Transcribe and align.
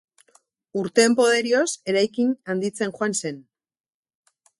Urteen 0.83 1.17
poderioz, 1.19 1.67
eraikin 1.93 2.31
handitzen 2.55 2.95
joan 2.97 3.15
zen. 3.21 3.39